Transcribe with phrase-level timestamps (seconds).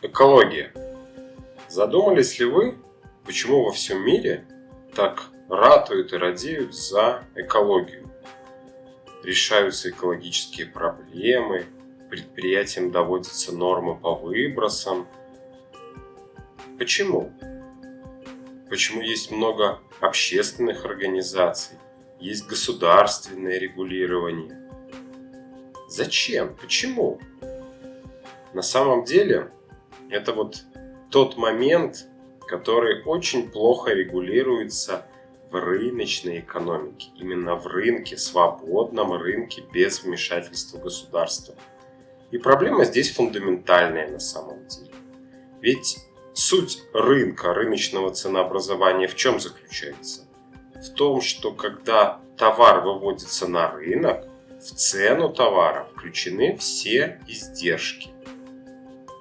[0.00, 0.72] Экология.
[1.68, 2.78] Задумались ли вы,
[3.24, 4.46] почему во всем мире
[4.94, 8.08] так ратуют и радеют за экологию?
[9.24, 11.66] Решаются экологические проблемы,
[12.10, 15.08] предприятиям доводятся нормы по выбросам.
[16.78, 17.32] Почему?
[18.70, 21.76] Почему есть много общественных организаций,
[22.20, 24.70] есть государственное регулирование?
[25.88, 26.54] Зачем?
[26.54, 27.18] Почему?
[28.54, 29.50] На самом деле,
[30.10, 30.64] это вот
[31.10, 32.06] тот момент,
[32.46, 35.06] который очень плохо регулируется
[35.50, 37.10] в рыночной экономике.
[37.16, 41.54] Именно в рынке, свободном рынке, без вмешательства государства.
[42.30, 44.92] И проблема здесь фундаментальная на самом деле.
[45.60, 45.98] Ведь
[46.34, 50.26] суть рынка, рыночного ценообразования в чем заключается?
[50.74, 54.26] В том, что когда товар выводится на рынок,
[54.58, 58.10] в цену товара включены все издержки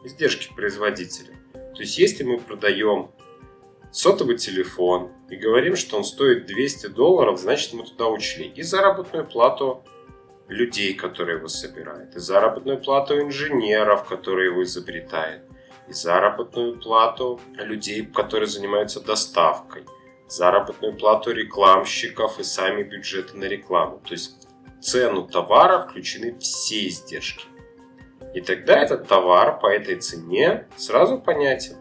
[0.07, 1.35] издержки производителя.
[1.53, 3.11] То есть, если мы продаем
[3.91, 9.25] сотовый телефон и говорим, что он стоит 200 долларов, значит мы туда учли и заработную
[9.25, 9.83] плату
[10.47, 15.43] людей, которые его собирают, и заработную плату инженеров, которые его изобретают,
[15.87, 19.85] и заработную плату людей, которые занимаются доставкой,
[20.27, 24.01] заработную плату рекламщиков и сами бюджеты на рекламу.
[24.05, 24.47] То есть
[24.79, 27.45] в цену товара включены все издержки.
[28.33, 31.77] И тогда этот товар по этой цене сразу понятен.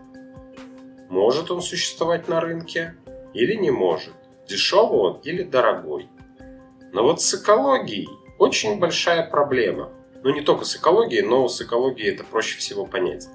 [1.09, 2.97] Может он существовать на рынке
[3.35, 4.15] или не может.
[4.49, 6.09] Дешевый он или дорогой.
[6.93, 9.91] Но вот с экологией очень большая проблема.
[10.23, 13.29] Ну не только с экологией, но с экологией это проще всего понять.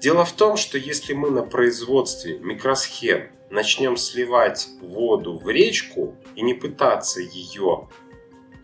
[0.00, 6.42] Дело в том, что если мы на производстве микросхем начнем сливать воду в речку и
[6.42, 7.88] не пытаться ее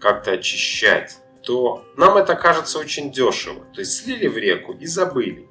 [0.01, 1.19] как-то очищать,
[1.51, 3.67] то нам это кажется очень дешево.
[3.75, 5.49] То есть слили в реку и забыли.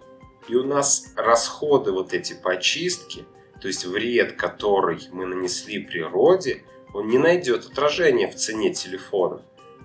[0.47, 3.25] И у нас расходы вот эти по очистке,
[3.61, 9.41] то есть вред, который мы нанесли природе, он не найдет отражения в цене телефона.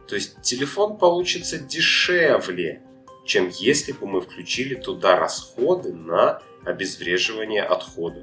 [0.06, 2.81] То есть телефон получится дешевле,
[3.25, 8.22] чем если бы мы включили туда расходы на обезвреживание отходов.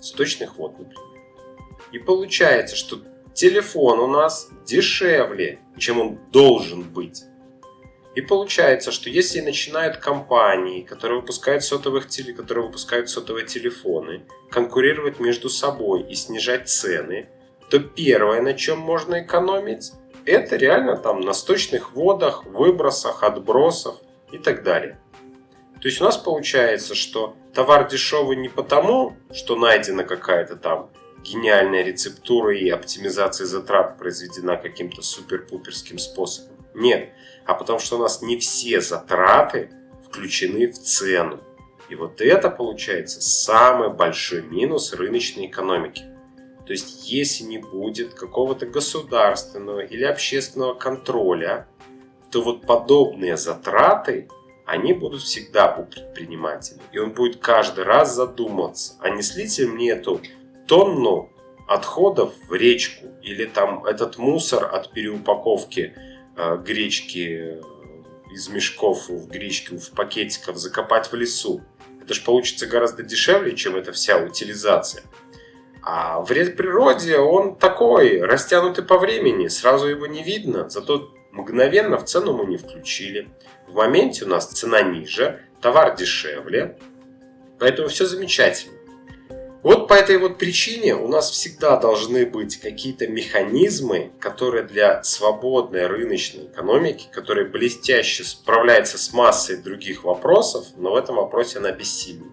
[0.00, 1.20] Сточных вод, например.
[1.92, 3.02] И получается, что
[3.34, 7.24] телефон у нас дешевле, чем он должен быть.
[8.16, 15.50] И получается, что если начинают компании, которые выпускают, сотовых которые выпускают сотовые телефоны, конкурировать между
[15.50, 17.28] собой и снижать цены,
[17.68, 19.92] то первое, на чем можно экономить,
[20.24, 24.00] это реально там на сточных водах, выбросах, отбросах
[24.32, 24.98] и так далее.
[25.82, 30.90] То есть у нас получается, что товар дешевый не потому, что найдена какая-то там
[31.22, 36.56] гениальная рецептура и оптимизация затрат произведена каким-то супер-пуперским способом.
[36.72, 37.10] Нет,
[37.46, 39.70] а потому что у нас не все затраты
[40.04, 41.40] включены в цену.
[41.88, 46.02] И вот это получается самый большой минус рыночной экономики.
[46.66, 51.68] То есть, если не будет какого-то государственного или общественного контроля,
[52.32, 54.28] то вот подобные затраты,
[54.66, 56.80] они будут всегда у предпринимателя.
[56.90, 60.20] И он будет каждый раз задуматься, а не слить ли мне эту
[60.66, 61.30] тонну
[61.68, 65.94] отходов в речку или там этот мусор от переупаковки
[66.36, 67.60] гречки
[68.30, 71.62] из мешков в гречку в пакетиков закопать в лесу.
[72.02, 75.02] Это же получится гораздо дешевле, чем эта вся утилизация.
[75.82, 82.04] А вред природе, он такой, растянутый по времени, сразу его не видно, зато мгновенно в
[82.04, 83.28] цену мы не включили.
[83.68, 86.78] В моменте у нас цена ниже, товар дешевле,
[87.58, 88.75] поэтому все замечательно.
[89.66, 95.88] Вот по этой вот причине у нас всегда должны быть какие-то механизмы, которые для свободной
[95.88, 102.30] рыночной экономики, которые блестяще справляются с массой других вопросов, но в этом вопросе она бессильна.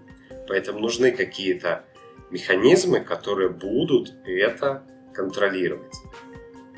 [0.47, 1.83] Поэтому нужны какие-то
[2.29, 5.95] механизмы, которые будут это контролировать.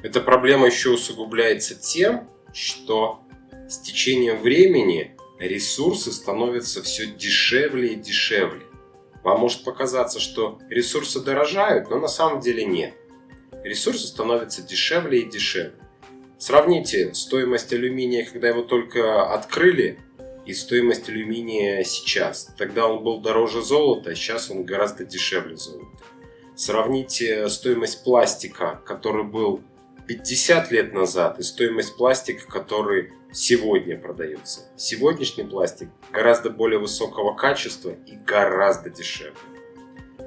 [0.03, 3.19] Эта проблема еще усугубляется тем, что
[3.67, 8.61] с течением времени ресурсы становятся все дешевле и дешевле.
[9.25, 12.93] Вам может показаться, что ресурсы дорожают, но на самом деле нет.
[13.63, 15.73] Ресурсы становятся дешевле и дешевле.
[16.37, 19.97] Сравните стоимость алюминия, когда его только открыли,
[20.45, 22.53] и стоимость алюминия сейчас.
[22.55, 26.03] Тогда он был дороже золота, а сейчас он гораздо дешевле золота.
[26.55, 29.61] Сравните стоимость пластика, который был
[30.07, 34.61] 50 лет назад, и стоимость пластика, который сегодня продается.
[34.77, 39.33] Сегодняшний пластик гораздо более высокого качества и гораздо дешевле.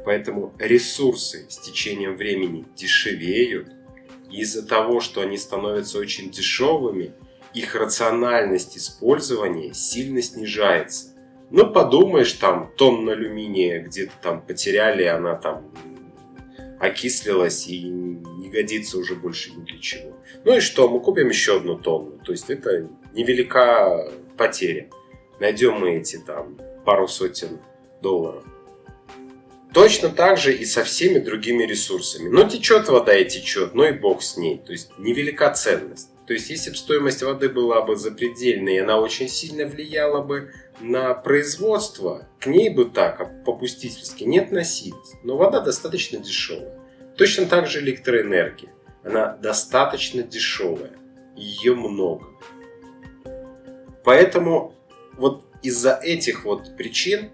[0.04, 3.68] Поэтому ресурсы с течением времени дешевеют.
[4.30, 7.14] И из-за того, что они становятся очень дешевыми,
[7.54, 11.14] их рациональность использования сильно снижается.
[11.50, 15.72] Ну, подумаешь, там, тонна алюминия где-то там потеряли, она там
[16.78, 17.90] окислилась и
[18.48, 20.16] не годится уже больше ни для чего.
[20.44, 22.18] Ну и что, мы купим еще одну тонну.
[22.24, 24.90] То есть это невелика потеря.
[25.40, 27.60] Найдем мы эти там пару сотен
[28.02, 28.44] долларов.
[29.74, 32.28] Точно так же и со всеми другими ресурсами.
[32.28, 34.58] Ну, течет вода и течет, ну и бог с ней.
[34.58, 36.08] То есть невелика ценность.
[36.26, 41.14] То есть, если бы стоимость воды была бы запредельной, она очень сильно влияла бы на
[41.14, 45.14] производство, к ней бы так попустительски не относились.
[45.22, 46.77] Но вода достаточно дешевая.
[47.18, 48.72] Точно так же электроэнергия.
[49.02, 50.92] Она достаточно дешевая.
[51.36, 52.26] Ее много.
[54.04, 54.74] Поэтому
[55.14, 57.30] вот из-за этих вот причин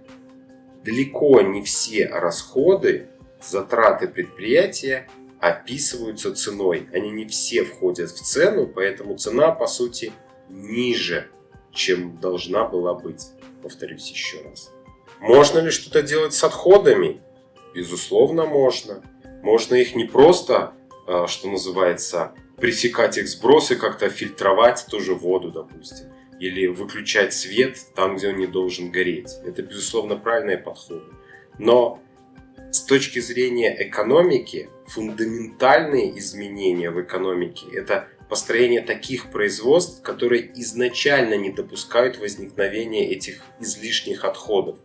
[0.83, 3.09] далеко не все расходы,
[3.43, 5.07] затраты предприятия
[5.39, 6.89] описываются ценой.
[6.95, 10.13] Они не все входят в цену, поэтому цена, по сути,
[10.49, 11.29] ниже,
[11.73, 13.27] чем должна была быть.
[13.63, 14.71] Повторюсь еще раз.
[15.21, 17.21] Можно ли что-то делать с отходами?
[17.75, 19.03] Безусловно, можно.
[19.45, 20.73] Можно их не просто,
[21.07, 26.07] а, что называется, пресекать их сбросы, как-то фильтровать тоже воду, допустим.
[26.41, 29.29] Или выключать свет там, где он не должен гореть.
[29.45, 31.05] Это, безусловно, правильные подходы.
[31.59, 32.01] Но
[32.73, 41.51] с точки зрения экономики, фундаментальные изменения в экономике– это построение таких производств, которые изначально не
[41.51, 44.79] допускают возникновения этих излишних отходов.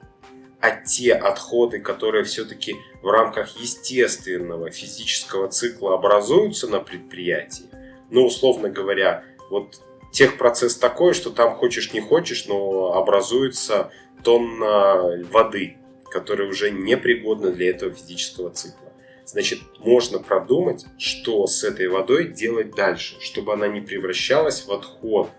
[0.62, 7.66] А те отходы, которые все-таки в рамках естественного физического цикла образуются на предприятии,
[8.10, 13.92] ну, условно говоря, вот техпроцесс такой, что там хочешь не хочешь, но образуется
[14.24, 15.78] тонна воды,
[16.12, 18.92] которая уже непригодна для этого физического цикла.
[19.26, 25.30] Значит, можно продумать, что с этой водой делать дальше, чтобы она не превращалась в отход,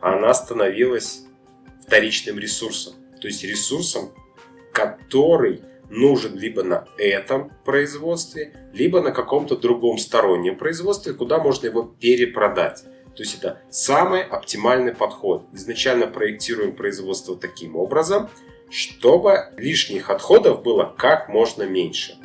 [0.00, 1.26] а она становилась
[1.86, 2.94] вторичным ресурсом.
[3.20, 4.14] То есть ресурсом,
[4.74, 11.82] который нужен либо на этом производстве, либо на каком-то другом стороннем производстве, куда можно его
[11.82, 12.82] перепродать.
[13.14, 15.46] То есть это самый оптимальный подход.
[15.52, 18.28] Изначально проектируем производство таким образом,
[18.70, 22.16] чтобы лишних отходов было как можно меньше.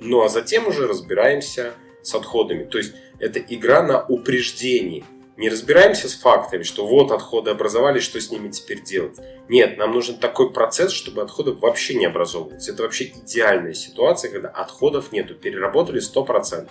[0.00, 1.72] Ну а затем уже разбираемся
[2.02, 2.64] с отходами.
[2.64, 5.04] То есть это игра на упреждении.
[5.38, 9.18] Не разбираемся с фактами, что вот отходы образовались, что с ними теперь делать.
[9.48, 12.68] Нет, нам нужен такой процесс, чтобы отходы вообще не образовывались.
[12.68, 16.68] Это вообще идеальная ситуация, когда отходов нету, переработали 100%.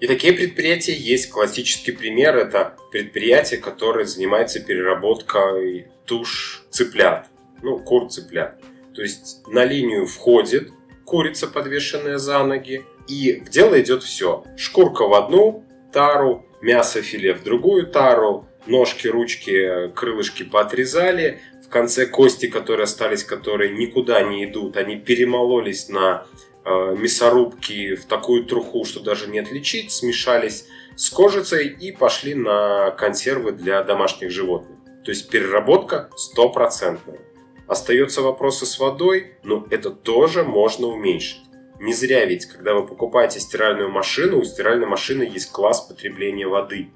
[0.00, 1.30] И такие предприятия есть.
[1.30, 7.28] Классический пример– это предприятие, которое занимается переработкой туш цыплят,
[7.62, 8.60] ну, кур цыплят.
[8.94, 10.70] То есть на линию входит
[11.06, 12.84] курица, подвешенная за ноги.
[13.08, 14.44] И в дело идет все.
[14.58, 15.64] Шкурка в одну
[15.94, 21.40] тару, мясо филе в другую тару, ножки, ручки, крылышки поотрезали.
[21.66, 26.26] В конце кости, которые остались, которые никуда не идут, они перемололись на
[26.64, 30.66] э, мясорубки в такую труху, что даже не отличить, смешались
[30.96, 34.78] с кожицей и пошли на консервы для домашних животных.
[35.04, 37.20] То есть переработка стопроцентная.
[37.66, 41.40] Остаются вопросы с водой, но это тоже можно уменьшить.
[41.82, 46.90] Не зря ведь, когда вы покупаете стиральную машину, у стиральной машины есть класс потребления воды.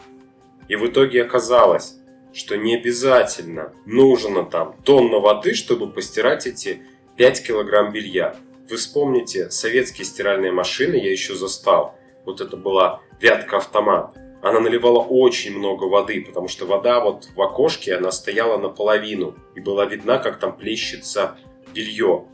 [0.69, 1.97] И в итоге оказалось,
[2.33, 6.83] что не обязательно нужно там тонна воды, чтобы постирать эти
[7.17, 8.37] 5 килограмм белья.
[8.71, 11.99] Вы вспомните советские стиральные машины, я еще застал.
[12.25, 17.43] Вот это была вятка автомат она наливала очень много воды, потому что вода вот в
[17.43, 21.37] окошке, она стояла наполовину, и была видна, как там плещется
[21.75, 22.27] белье.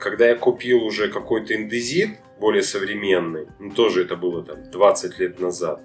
[0.00, 5.38] Когда я купил уже какой-то индезит, более современный, ну тоже это было там 20 лет
[5.38, 5.82] назад,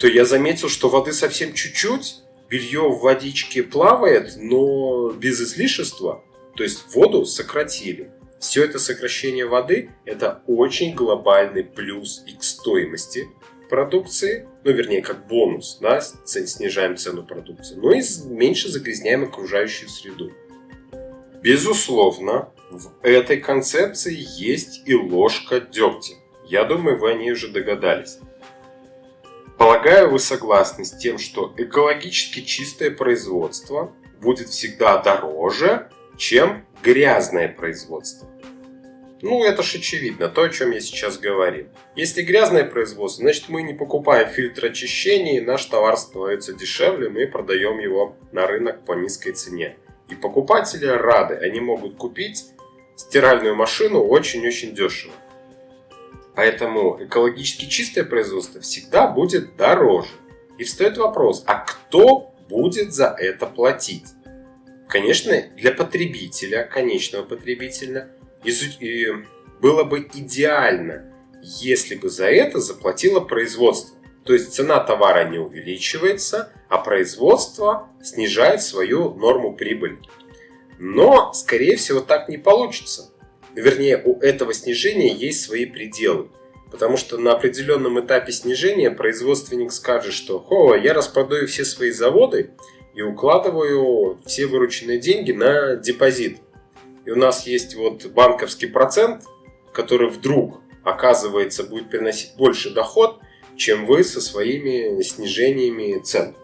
[0.00, 2.16] то я заметил, что воды совсем чуть-чуть,
[2.50, 6.24] белье в водичке плавает, но без излишества,
[6.56, 8.10] то есть воду сократили.
[8.40, 13.28] Все это сокращение воды– это очень глобальный плюс и к стоимости
[13.70, 20.32] продукции, ну, вернее, как бонус, да, снижаем цену продукции, но и меньше загрязняем окружающую среду.
[21.40, 26.14] Безусловно, в этой концепции есть и ложка дегтя.
[26.44, 28.18] Я думаю, вы о ней уже догадались.
[29.56, 38.28] Полагаю, вы согласны с тем, что экологически чистое производство будет всегда дороже, чем грязное производство.
[39.22, 41.68] Ну, это ж очевидно, то, о чем я сейчас говорил.
[41.94, 47.26] Если грязное производство, значит мы не покупаем фильтр очищения, и наш товар становится дешевле, мы
[47.26, 49.76] продаем его на рынок по низкой цене.
[50.10, 52.44] И покупатели рады, они могут купить
[52.96, 55.12] стиральную машину очень-очень дешево.
[56.34, 60.10] Поэтому экологически чистое производство всегда будет дороже.
[60.58, 64.06] И встает вопрос, а кто будет за это платить?
[64.88, 68.10] Конечно, для потребителя, конечного потребителя,
[69.60, 71.12] было бы идеально,
[71.42, 73.96] если бы за это заплатило производство.
[74.24, 79.98] То есть цена товара не увеличивается, а производство снижает свою норму прибыли.
[80.78, 83.10] Но, скорее всего, так не получится.
[83.54, 86.28] Вернее, у этого снижения есть свои пределы.
[86.70, 92.50] Потому что на определенном этапе снижения производственник скажет, что «Хо, я распродаю все свои заводы
[92.94, 96.38] и укладываю все вырученные деньги на депозит».
[97.06, 99.22] И у нас есть вот банковский процент,
[99.72, 103.20] который вдруг, оказывается, будет приносить больше доход,
[103.56, 106.34] чем вы со своими снижениями цен.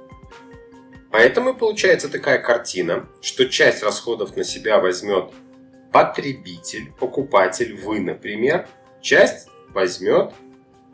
[1.12, 5.30] Поэтому получается такая картина, что часть расходов на себя возьмет
[5.92, 8.66] потребитель, покупатель, вы, например,
[9.02, 10.32] часть возьмет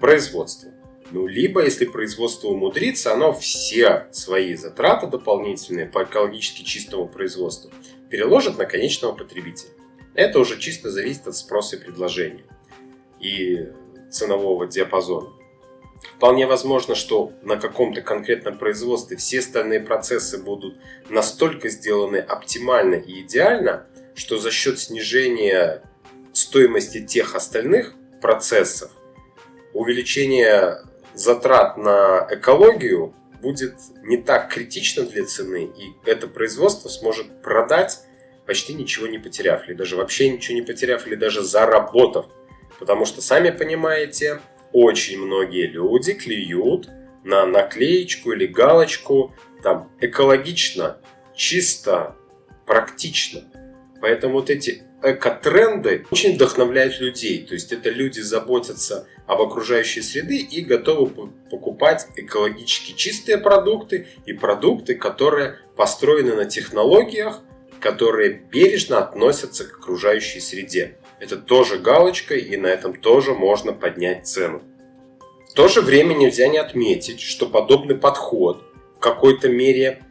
[0.01, 0.73] производство.
[1.13, 7.71] Ну, либо, если производство умудрится, оно все свои затраты дополнительные по экологически чистому производству
[8.11, 9.71] переложит на конечного потребителя.
[10.15, 12.45] Это уже чисто зависит от спроса и предложения
[13.21, 13.69] и
[14.11, 15.38] ценового диапазона.
[16.17, 20.77] Вполне возможно, что на каком-то конкретном производстве все остальные процессы будут
[21.09, 25.83] настолько сделаны оптимально и идеально, что за счет снижения
[26.33, 28.91] стоимости тех остальных процессов
[29.75, 30.79] увеличение
[31.15, 38.01] затрат на экологию будет не так критично для цены, и это производство сможет продать
[38.47, 42.27] почти ничего не потеряв, или даже вообще ничего не потеряв, или даже заработав.
[42.79, 44.41] Потому что, сами понимаете,
[44.73, 46.89] очень многие люди клюют
[47.25, 50.99] на наклеечку или галочку там экологично,
[51.35, 52.17] чисто,
[52.67, 53.43] практично.
[54.01, 57.45] Поэтому вот эти экотренды очень вдохновляют людей.
[57.47, 64.33] То есть это люди заботятся об окружающей среде и готовы покупать экологически чистые продукты и
[64.33, 67.41] продукты, которые построены на технологиях,
[67.81, 70.99] которые бережно относятся к окружающей среде.
[71.21, 74.63] Это тоже галочка, и на этом тоже можно поднять цену.
[75.51, 78.65] В то же время нельзя не отметить, что подобный подход
[78.97, 80.05] в какой-то мере,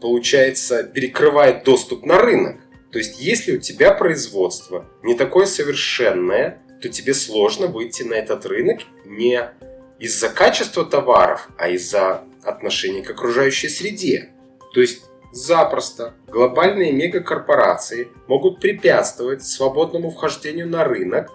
[0.00, 2.56] получается, перекрывает доступ на рынок.
[2.90, 8.46] То есть, если у тебя производство не такое совершенное, то тебе сложно выйти на этот
[8.46, 9.50] рынок не
[9.98, 14.30] из-за качества товаров, а из-за отношения к окружающей среде.
[14.72, 21.30] То есть, Запросто глобальные мегакорпорации могут препятствовать свободному вхождению на рынок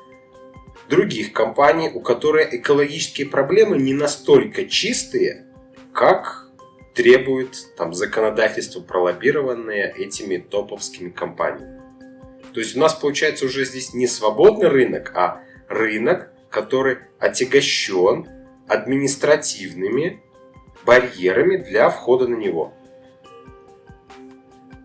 [0.89, 5.45] других компаний, у которых экологические проблемы не настолько чистые,
[5.93, 6.49] как
[6.95, 11.81] требует там, законодательство, пролоббированное этими топовскими компаниями.
[12.53, 18.27] То есть у нас получается уже здесь не свободный рынок, а рынок, который отягощен
[18.67, 20.21] административными
[20.85, 22.73] барьерами для входа на него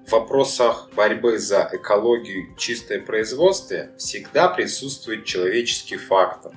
[0.09, 6.53] в вопросах борьбы за экологию и чистое производство всегда присутствует человеческий фактор.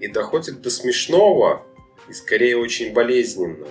[0.00, 1.64] И доходит до смешного
[2.08, 3.68] и скорее очень болезненного.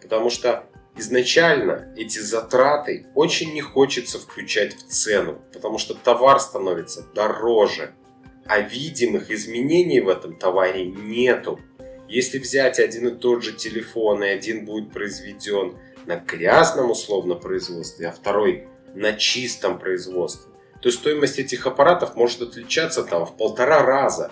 [0.00, 0.64] Потому что
[0.96, 7.94] изначально эти затраты очень не хочется включать в цену, потому что товар становится дороже,
[8.46, 11.58] а видимых изменений в этом товаре нету.
[12.08, 18.08] Если взять один и тот же телефон, и один будет произведен на грязном условно производстве,
[18.08, 24.30] а второй на чистом производстве, то стоимость этих аппаратов может отличаться там в полтора раза.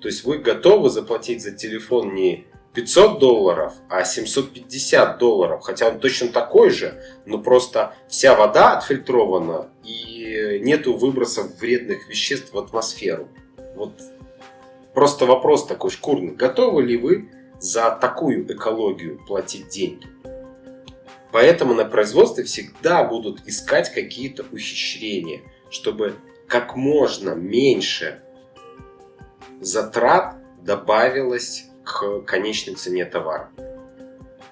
[0.00, 5.98] То есть вы готовы заплатить за телефон не 500 долларов, а 750 долларов, хотя он
[5.98, 13.28] точно такой же, но просто вся вода отфильтрована и нету выбросов вредных веществ в атмосферу.
[13.74, 14.00] Вот
[14.94, 16.34] просто вопрос такой шкурный.
[16.34, 20.06] Готовы ли вы за такую экологию платить деньги?
[21.30, 26.14] Поэтому на производстве всегда будут искать какие-то ухищрения, чтобы
[26.46, 28.22] как можно меньше
[29.60, 33.50] затрат добавилось к конечной цене товара.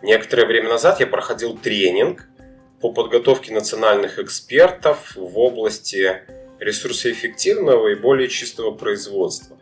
[0.02, 2.28] Некоторое время назад я проходил тренинг
[2.80, 6.23] по подготовке национальных экспертов в области
[6.61, 9.59] ресурсоэффективного и более чистого производства.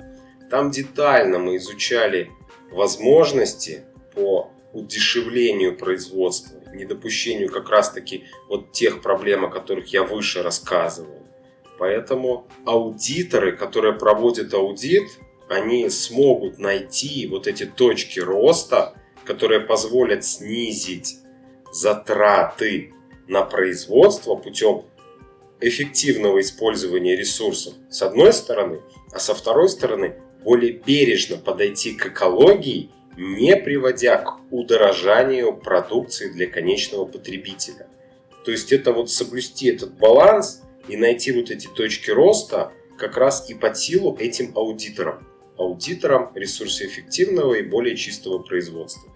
[0.51, 2.31] Там детально мы изучали
[2.71, 11.23] возможности по удешевлению производства, недопущению как раз-таки вот тех проблем, о которых я выше рассказывал.
[11.79, 15.05] Поэтому аудиторы, которые проводят аудит,
[15.49, 21.19] они смогут найти вот эти точки роста, которые позволят снизить
[21.73, 22.93] затраты
[23.27, 24.85] на производство путем
[25.61, 28.81] эффективного использования ресурсов с одной стороны,
[29.13, 36.47] а со второй стороны более бережно подойти к экологии не приводя к удорожанию продукции для
[36.47, 37.87] конечного потребителя.
[38.45, 43.49] То есть это вот соблюсти этот баланс и найти вот эти точки роста как раз
[43.49, 45.27] и под силу этим аудиторам.
[45.57, 49.15] Аудиторам ресурсоэффективного и более чистого производства.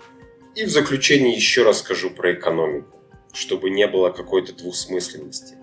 [0.54, 3.00] И в заключение еще раз скажу про экономику,
[3.32, 5.56] чтобы не было какой-то двусмысленности.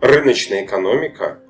[0.00, 1.40] Рыночная экономика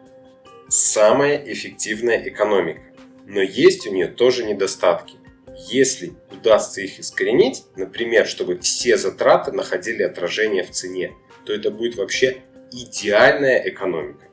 [0.68, 2.82] –самая эффективная экономика,
[3.26, 5.17] но есть у нее тоже недостатки.
[5.66, 11.12] Если удастся их искоренить, например, чтобы все затраты находили отражение в цене,
[11.44, 14.28] то это будет вообще идеальная экономика.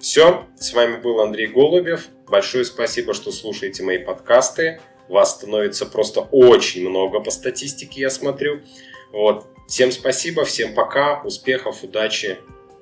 [0.00, 2.08] Все, с вами был Андрей Голубев.
[2.26, 4.80] Большое спасибо, что слушаете мои подкасты.
[5.08, 8.62] Вас становится просто очень много по статистике, я смотрю.
[9.12, 9.46] Вот.
[9.68, 12.38] Всем спасибо, всем пока, успехов, удачи.